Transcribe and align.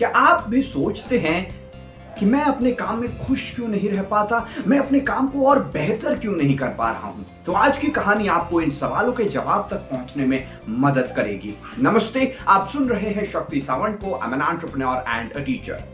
क्या 0.00 0.08
आप 0.08 0.44
भी 0.48 0.62
सोचते 0.62 1.18
हैं 1.18 1.48
कि 2.18 2.26
मैं 2.26 2.42
अपने 2.42 2.72
काम 2.72 3.00
में 3.00 3.26
खुश 3.26 3.54
क्यों 3.54 3.68
नहीं 3.68 3.88
रह 3.88 4.02
पाता? 4.02 4.48
मैं 4.66 4.78
अपने 4.78 5.00
काम 5.00 5.26
को 5.28 5.46
और 5.46 5.58
बेहतर 5.64 6.18
क्यों 6.18 6.32
नहीं 6.32 6.56
कर 6.56 6.68
पा 6.68 6.90
रहा 6.90 7.08
हूँ? 7.08 7.26
तो 7.46 7.52
आज 7.52 7.78
की 7.78 7.88
कहानी 7.88 8.28
आपको 8.28 8.60
इन 8.60 8.70
सवालों 8.70 9.12
के 9.12 9.24
जवाब 9.24 9.68
तक 9.70 9.76
पहुँचने 9.76 10.24
में 10.24 10.48
मदद 10.68 11.12
करेगी। 11.16 11.54
नमस्ते, 11.78 12.36
आप 12.48 12.68
सुन 12.68 12.88
रहे 12.88 13.10
हैं 13.10 13.24
शक्ति 13.24 13.60
सावंत 13.60 13.98
को। 14.04 14.16
Entrepreneur 14.16 15.04
and 15.08 15.32
a 15.32 15.40
teacher 15.40 15.84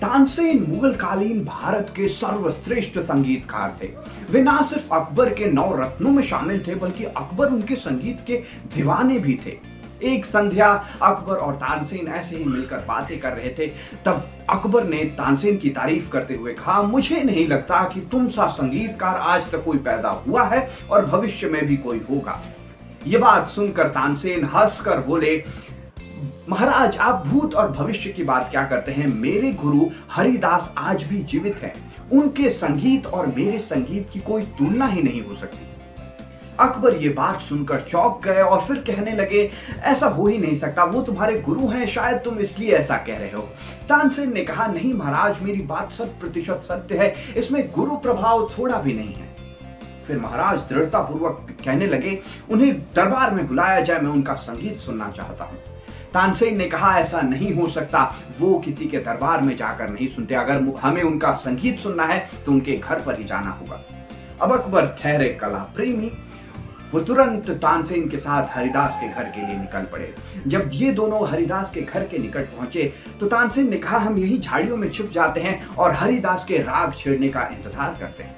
Tansen 0.00 0.66
Mughal 0.68 0.94
कालीन 0.94 1.44
भारत 1.44 1.92
के 1.96 2.08
सर्वश्रेष्ठ 2.08 2.98
संगीतकार 2.98 3.78
थे। 3.82 3.92
वे 4.30 4.42
ना 4.42 4.62
सिर्फ़ 4.62 4.94
अकबर 4.94 5.34
के 5.34 5.46
नौ 5.46 5.74
रत्नों 5.76 6.10
में 6.10 6.22
शामिल 6.22 6.64
थे, 6.66 6.74
बल्कि 6.74 7.04
अकबर 7.04 7.46
उनके 7.46 7.76
संगीत 7.76 8.18
के 8.26 8.42
दीवाने 8.76 9.18
भी 9.18 9.40
थे। 9.46 9.77
एक 10.02 10.26
संध्या 10.26 10.68
अकबर 11.02 11.34
और 11.34 11.54
तानसेन 11.54 12.08
ऐसे 12.08 12.36
ही 12.36 12.44
मिलकर 12.44 12.78
बातें 12.78 13.18
कर 13.20 13.32
रहे 13.32 13.54
थे। 13.58 13.66
तब 14.04 14.28
अकबर 14.50 14.84
ने 14.84 15.04
तानसेन 15.04 15.56
की 15.56 15.70
तारीफ़ 15.70 16.10
करते 16.10 16.34
हुए 16.34 16.52
कहा, 16.52 16.82
मुझे 16.82 17.22
नहीं 17.22 17.46
लगता 17.46 17.82
कि 17.94 18.00
तुम 18.00 18.28
सा 18.28 18.46
संगीतकार 18.46 19.14
आज 19.14 19.50
तक 19.50 19.64
कोई 19.64 19.78
पैदा 19.78 20.08
हुआ 20.08 20.44
है 20.44 20.68
और 20.90 21.06
भविष्य 21.06 21.46
में 21.46 21.66
भी 21.66 21.76
कोई 21.76 22.00
होगा। 22.10 22.40
ये 23.06 23.18
बात 23.18 23.48
सुनकर 23.48 23.88
तानसेन 23.88 24.44
हंसकर 24.44 25.00
बोले, 25.00 25.44
महाराज, 26.48 26.96
आप 26.96 27.26
भूत 27.26 27.54
और 27.54 27.70
भविष्य 27.70 28.10
की 28.10 28.24
बात 28.24 28.50
क्या 28.50 28.64
करते 28.64 28.92
हैं? 28.92 29.06
मेरे 29.06 29.52
गुरु 29.52 29.86
हरिदास 30.10 30.74
आज 30.78 31.02
भी 31.02 31.18
जीवित 31.18 31.56
हैं। 31.56 31.74
उनके 32.12 32.50
संगीत 32.50 33.06
और 33.06 33.26
मेरे 33.26 33.58
संगीत 33.58 34.10
की 34.12 34.20
कोई 34.20 34.42
तुलना 34.42 34.86
ही 34.86 35.02
नहीं 35.02 35.22
हो 35.22 35.34
सकती। 35.34 35.66
अकबर 36.60 36.96
ये 36.96 37.08
बात 37.08 37.40
सुनकर 37.40 37.80
चौंक 37.80 38.20
गए 38.24 38.40
और 38.40 38.60
फिर 38.60 38.76
कहने 38.86 39.12
लगे, 39.12 39.50
ऐसा 39.82 40.06
हो 40.06 40.26
ही 40.26 40.38
नहीं 40.38 40.58
सकता, 40.58 40.84
वो 40.84 41.02
तुम्हारे 41.02 41.38
गुरु 41.40 41.68
हैं, 41.68 41.86
शायद 41.86 42.18
तुम 42.18 42.38
इसलिए 42.38 42.72
ऐसा 42.72 42.96
कह 42.96 43.18
रहे 43.18 43.30
हो। 43.30 43.42
तानसेन 43.88 44.32
ने 44.34 44.44
कहा, 44.44 44.66
नहीं 44.66 44.92
महाराज, 44.94 45.42
मेरी 45.42 45.62
बात 45.62 45.92
शत 45.92 46.16
प्रतिशत 46.20 46.64
सत्य 46.68 46.98
है, 46.98 47.14
इसमें 47.36 47.62
गुरु 47.72 47.96
प्रभाव 47.96 48.48
थोड़ा 48.58 48.78
भी 48.78 48.92
नहीं 48.92 49.14
है। 49.14 49.26
फिर 50.06 50.18
महाराज 50.18 50.60
दृढ़ता 50.68 51.00
पूर्वक 51.02 51.46
कहने 51.64 51.86
लगे, 51.86 52.18
उन्हें 52.50 52.72
दरबार 52.96 53.34
में 53.34 53.46
बुलाया 53.46 53.80
जाए, 53.80 54.00
मैं 54.00 54.10
उनका 54.10 54.34
संगीत 54.34 54.78
सुनना 54.78 55.10
चाहता 55.16 55.44
हूँ। 55.44 55.58
तानसेन 56.14 56.56
ने 56.56 56.66
कहा, 56.68 56.98
ऐसा 56.98 57.20
नहीं 57.20 57.52
हो 57.54 57.66
सकता, 57.66 58.02
वो 58.38 58.54
किसी 58.58 58.86
के 58.88 58.98
दरबार 58.98 59.40
में 59.40 59.56
जाकर 59.56 59.88
नहीं 59.88 60.08
सुनते। 60.08 60.34
अगर 60.34 60.62
हमें 60.80 61.02
उनका 61.02 61.32
संगीत 61.32 61.78
सुनना 61.78 62.04
है 62.04 62.18
तो 62.46 62.52
उनके 62.52 62.76
घर 62.76 63.02
पर 63.02 63.18
ही 63.18 63.24
जाना 63.24 63.50
होगा। 63.50 63.80
अब 64.42 64.52
अकबर 64.52 64.86
ठहरे 65.00 65.28
कला 65.40 65.58
प्रेमी 65.74 66.10
वो 66.92 67.00
तुरंत 67.00 67.50
तानसेन 67.52 68.08
के 68.08 68.18
साथ 68.18 68.56
हरिदास 68.56 68.96
के 69.00 69.08
घर 69.08 69.24
के 69.24 69.46
लिए 69.46 69.56
निकल 69.56 69.86
पड़े। 69.92 70.12
जब 70.46 70.70
ये 70.72 70.90
दोनों 70.92 71.28
हरिदास 71.28 71.70
के 71.74 71.80
घर 71.82 72.06
के 72.06 72.18
निकट 72.18 72.44
पहुँचे 72.48 72.92
तो 73.20 73.26
तानसेन 73.26 73.70
ने 73.70 73.76
कहा, 73.78 73.98
हम 73.98 74.18
यही 74.18 74.38
झाड़ियों 74.38 74.76
में 74.76 74.90
छिप 74.90 75.10
जाते 75.12 75.40
हैं 75.40 75.68
और 75.68 75.94
हरिदास 75.94 76.44
के 76.44 76.58
राग 76.58 76.94
छेड़ने 76.94 77.28
का 77.28 77.48
इंतज़ार 77.48 77.96
करते 78.00 78.22
हैं। 78.22 78.36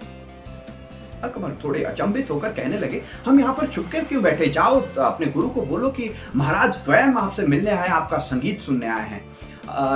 अकबर 1.22 1.56
थोड़े 1.64 1.82
अचंभित 1.84 2.30
होकर 2.30 2.52
कहने 2.52 2.78
लगे, 2.78 3.02
हम 3.26 3.40
यहाँ 3.40 3.54
पर 3.54 3.66
छुपकर 3.66 4.04
क्यों 4.04 4.22
बैठे? 4.22 4.46
जाओ, 4.48 4.80
अपने 5.00 5.26
गुरु 5.28 5.48
को 5.48 5.62
बोलो 5.62 5.88
कि 5.90 6.10
महाराज 6.36 6.74
स्वयं 6.74 7.14
आपसे 7.16 7.42
मिलने 7.44 7.70
आए, 7.70 7.88
आपका 7.88 8.18
संगीत 8.20 8.60
सुनने 8.60 8.88
आए 8.88 9.08
हैं। 9.08 9.22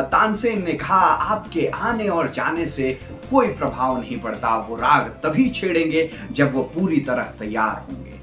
तानसेन 0.07 0.65
ने 0.65 0.73
कहा, 0.75 0.97
आपके 0.97 1.67
आने 1.67 2.09
और 2.09 2.31
जाने 2.33 2.67
से 2.67 2.93
कोई 3.31 3.47
प्रभाव 3.49 4.01
नहीं 4.01 4.21
पड़ता, 4.21 4.57
वो 4.59 4.77
राग 4.77 5.09
तभी 5.23 5.49
छेड़ेंगे 5.51 6.11
जब 6.33 6.53
वो 6.55 6.63
पूरी 6.75 7.01
तरह 7.01 7.33
तैयार 7.39 7.85
होंगे। 7.89 8.14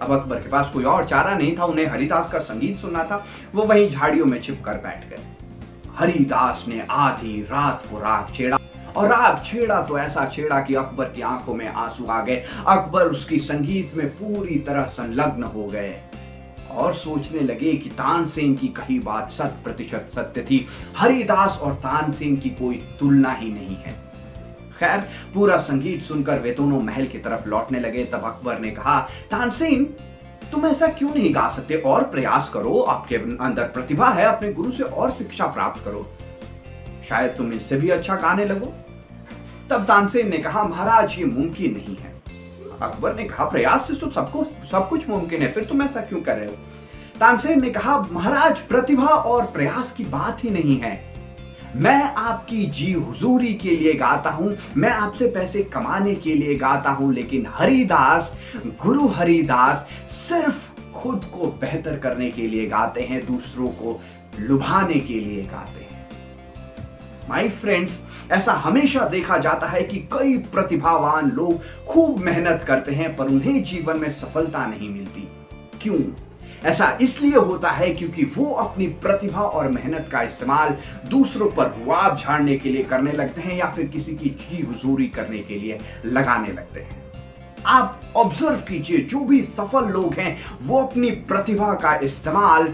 अब 0.00 0.12
अकबर 0.12 0.36
के 0.36 0.48
पास 0.48 0.70
कोई 0.72 0.84
और 0.84 1.04
चारा 1.04 1.34
नहीं 1.34 1.56
था, 1.58 1.64
उन्हें 1.64 1.86
हरिदास 1.86 2.30
का 2.32 2.38
संगीत 2.38 2.78
सुनना 2.78 3.04
था। 3.04 3.24
वो 3.54 3.62
वहीं 3.62 3.90
झाड़ियों 3.90 4.26
में 4.26 4.40
छिप 4.42 4.62
कर 4.64 4.76
बैठ 4.78 5.08
गए। 5.10 5.22
हरिदास 5.96 6.64
ने 6.68 6.82
आधी 6.90 7.40
रात 7.42 7.82
को 7.90 7.98
राग 7.98 8.34
छेड़ा, 8.34 8.58
और 8.96 9.08
राग 9.08 9.42
छेड़ा 9.44 9.80
तो 9.82 9.98
ऐसा 9.98 10.26
छेड़ा 10.26 10.60
कि 10.60 10.74
अकबर 10.74 11.04
की 11.04 11.22
आँखों 11.22 11.54
में 11.54 11.66
आँसू 11.68 12.06
आ 12.06 12.20
गए। 12.22 12.36
अकबर 12.66 13.08
उसकी 13.08 13.38
संगीत 13.38 13.94
में 13.96 14.08
पूरी 14.08 14.58
तरह 14.58 14.84
संलग्न 14.90 15.44
हो 15.44 15.66
गए, 15.66 15.96
और 16.70 16.94
सोचने 16.94 17.40
लगे 17.40 17.72
कि 17.74 17.90
तानसेन 17.90 18.54
की 18.54 18.68
कही 18.68 18.98
बात 18.98 19.30
शत 19.30 19.56
प्रतिशत 19.64 20.10
सत्य 20.14 20.42
थी। 20.42 20.66
हरिदास 20.96 21.58
और 21.62 21.74
तानसेन 21.74 22.36
की 22.36 22.50
कोई 22.50 22.82
तुलना 23.00 23.32
ही 23.32 23.52
नहीं 23.52 23.76
है। 23.76 24.05
खैर, 24.80 25.00
पूरा 25.34 25.56
संगीत 25.56 26.02
सुनकर 26.02 26.38
वे 26.38 26.50
दोनों 26.50 26.80
महल 26.80 27.06
की 27.06 27.18
तरफ़ 27.18 27.48
लौटने 27.48 27.80
लगे, 27.80 28.04
तब 28.04 28.22
अकबर 28.24 28.58
ने 28.58 28.70
कहा, 28.70 29.08
तानसेन, 29.30 29.84
तुम 30.52 30.66
ऐसा 30.66 30.86
क्यों 30.86 31.10
नहीं 31.10 31.34
गा 31.34 31.48
सकते? 31.48 31.74
और 31.74 32.04
प्रयास 32.04 32.50
करो, 32.54 32.80
आपके 32.80 33.16
अंदर 33.16 33.62
प्रतिभा 33.62 34.08
है, 34.08 34.24
अपने 34.24 34.52
गुरु 34.52 34.72
से 34.72 34.82
और 34.82 35.10
शिक्षा 35.10 35.46
प्राप्त 35.46 35.84
करो। 35.84 36.06
शायद 37.08 37.30
तुम 37.30 37.52
इससे 37.52 37.76
भी 37.76 37.90
अच्छा 37.90 38.14
गाने 38.14 38.44
लगो। 38.44 38.72
तब 39.70 39.84
तानसेन 39.84 40.28
ने 40.28 40.38
कहा, 40.38 40.64
महाराज, 40.64 41.18
ये 41.18 41.24
मुमकिन 41.24 41.72
नहीं 41.72 41.96
है। 41.96 42.22
अकबर 42.82 43.14
ने 43.14 43.24
कहा, 43.24 43.44
प्रयास 43.44 43.88
से 43.88 43.94
तो 43.94 44.10
सबको, 44.10 44.44
सब 44.44 44.88
कुछ 44.88 45.08
मुमकिन 45.08 45.42
है, 45.42 45.52
फिर 45.52 45.64
तुम 45.64 45.82
ऐसा 45.82 46.00
क्यों 46.00 46.20
कर 46.20 46.36
रहे 46.36 46.46
हो? 46.46 46.56
तानसेन 47.20 47.60
ने 47.60 47.70
कहा, 47.70 48.04
महाराज, 48.12 48.58
प्रतिभा 48.58 49.06
और 49.06 49.46
प्रयास 49.46 49.92
की 49.92 50.04
बात 50.04 50.44
ही 50.44 50.50
नहीं 50.50 50.78
है। 50.78 51.15
मैं 51.76 52.14
आपकी 52.14 52.66
जी 52.66 52.92
हुजूरी 52.92 53.52
के 53.54 53.70
लिए 53.70 53.92
गाता 53.94 54.30
हूँ, 54.30 54.56
मैं 54.76 54.90
आपसे 54.90 55.26
पैसे 55.26 55.62
कमाने 55.62 56.14
के 56.14 56.34
लिए 56.34 56.54
गाता 56.54 56.90
हूँ, 56.90 57.12
लेकिन 57.14 57.46
हरिदास, 57.48 58.32
गुरु 58.82 59.08
हरिदास 59.08 59.86
सिर्फ़ 60.10 60.92
खुद 60.92 61.24
को 61.24 61.46
बेहतर 61.60 61.96
करने 61.96 62.30
के 62.30 62.46
लिए 62.46 62.66
गाते 62.66 63.00
हैं, 63.00 63.26
दूसरों 63.26 63.66
को 63.66 64.00
लुभाने 64.40 65.00
के 65.00 65.20
लिए 65.20 65.42
गाते 65.42 65.80
हैं। 65.80 66.06
माई 67.28 67.48
फ्रेंड्स 67.48 68.00
ऐसा 68.32 68.52
हमेशा 68.52 69.08
देखा 69.08 69.38
जाता 69.38 69.66
है 69.66 69.82
कि 69.82 69.98
कई 70.12 70.38
प्रतिभावान 70.38 71.30
लोग 71.30 71.60
खूब 71.86 72.18
मेहनत 72.18 72.64
करते 72.64 72.92
हैं, 72.92 73.16
पर 73.16 73.26
उन्हें 73.26 73.62
जीवन 73.64 73.98
में 73.98 74.10
सफलता 74.10 74.66
नहीं 74.66 74.90
मिलती। 74.90 75.28
क्यों? 75.82 75.98
ऐसा 76.66 76.86
इसलिए 77.00 77.36
होता 77.36 77.70
है 77.70 77.88
क्योंकि 77.94 78.24
वो 78.36 78.50
अपनी 78.54 78.86
प्रतिभा 79.02 79.42
और 79.42 79.68
मेहनत 79.68 80.08
का 80.12 80.22
इस्तेमाल 80.22 80.76
दूसरों 81.08 81.50
पर 81.50 81.66
रुआब 81.78 82.16
झाड़ने 82.16 82.56
के 82.56 82.70
लिए 82.70 82.82
करने 82.82 83.12
लगते 83.12 83.40
हैं 83.40 83.56
या 83.56 83.70
फिर 83.70 83.86
किसी 83.86 84.14
की 84.14 84.30
जी 84.30 84.62
हजूरी 84.62 85.06
करने 85.08 85.38
के 85.38 85.58
लिए 85.58 85.78
लगाने 86.04 86.52
लगते 86.52 86.80
हैं। 86.80 87.04
आप 87.66 88.00
ऑब्ज़र्व 88.16 88.56
कीजिए, 88.58 88.98
जो 88.98 89.20
भी 89.20 89.40
सफल 89.42 89.88
लोग 89.88 90.14
हैं, 90.14 90.38
वो 90.62 90.82
अपनी 90.82 91.10
प्रतिभा 91.30 91.72
का 91.74 91.94
इस्तेमाल 91.96 92.68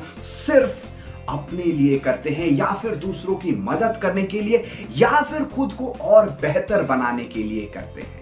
सिर्फ़ 0.47 0.91
अपने 1.29 1.65
लिए 1.65 1.99
करते 1.99 2.31
हैं 2.31 2.51
या 2.51 2.73
फिर 2.73 2.95
दूसरों 2.97 3.35
की 3.35 3.51
मदद 3.61 3.99
करने 4.03 4.23
के 4.23 4.41
लिए 4.41 4.65
या 4.97 5.21
फिर 5.21 5.45
खुद 5.45 5.73
को 5.73 5.93
और 6.01 6.29
बेहतर 6.43 6.83
बनाने 6.83 7.25
के 7.25 7.43
लिए 7.43 7.67
करते 7.75 8.01
हैं। 8.01 8.21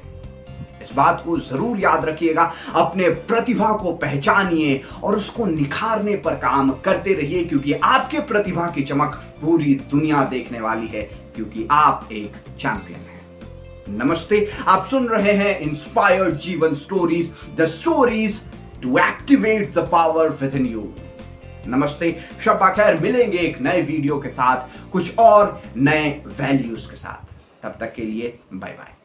इस 0.83 0.93
बात 0.95 1.23
को 1.25 1.39
ज़रूर 1.41 1.79
याद 1.81 2.05
रखिएगा। 2.05 2.43
अपने 2.77 3.09
प्रतिभा 3.29 3.73
को 3.77 3.93
पहचानिए 3.95 4.81
और 5.03 5.17
उसको 5.17 5.47
निखारने 5.47 6.17
पर 6.17 6.35
काम 6.37 6.71
करते 6.85 7.15
रहिए, 7.15 7.45
क्योंकि 7.45 7.73
आपके 7.75 8.21
प्रतिभा 8.23 8.67
की 8.67 8.83
चमक 8.85 9.21
पूरी 9.41 9.75
दुनिया 9.91 10.25
देखने 10.25 10.61
वाली 10.61 10.89
है, 10.89 11.03
क्योंकि 11.37 11.67
आप 11.71 12.09
एक 12.13 12.33
चैंपियन 12.59 13.01
हैं। 13.01 13.19
नमस्ते, 13.99 14.49
आप 14.67 14.87
सुन 14.87 15.07
रहे 15.09 15.33
हैं 15.35 15.59
इंस्पायर्ड 15.61 16.35
जीवन 16.41 16.75
stories 16.77 17.33
the 17.57 17.67
stories 17.69 18.41
to 18.83 18.99
activate 18.99 19.73
the 19.75 19.89
power 19.93 20.29
within 20.55 20.67
you 20.67 20.93
नमस्ते 21.69 22.17
शब्बा 22.45 22.69
खैर, 22.75 23.01
मिलेंगे 23.01 23.39
एक 23.39 23.61
नए 23.61 23.83
वीडियो 23.83 24.19
के 24.19 24.29
साथ, 24.31 24.91
कुछ 24.93 25.19
और 25.19 25.61
नए 25.77 26.09
वैल्यूज़ 26.39 26.89
के 26.91 26.97
साथ। 26.97 27.29
तब 27.63 27.77
तक 27.81 27.95
के 27.95 28.03
लिए 28.03 28.39
बाय 28.53 28.71
बाय 28.71 29.00